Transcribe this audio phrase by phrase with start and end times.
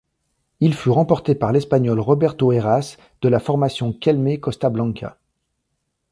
[0.61, 5.19] Il fut remporté par l'Espagnol Roberto Heras de la formation Kelme Costa-Blanca.